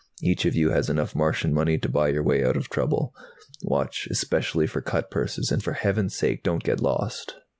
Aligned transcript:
Each 0.23 0.45
of 0.45 0.55
you 0.55 0.71
has 0.71 0.89
enough 0.89 1.13
Martian 1.13 1.53
money 1.53 1.77
to 1.77 1.87
buy 1.87 2.07
your 2.07 2.23
way 2.23 2.43
out 2.43 2.57
of 2.57 2.69
trouble. 2.69 3.13
Watch 3.61 4.07
especially 4.09 4.65
for 4.65 4.81
cut 4.81 5.11
purses, 5.11 5.51
and 5.51 5.63
for 5.63 5.73
heaven's 5.73 6.15
sake, 6.15 6.41
don't 6.41 6.63
get 6.63 6.79
lost." 6.81 7.35